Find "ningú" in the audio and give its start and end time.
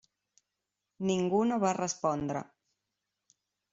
1.11-1.43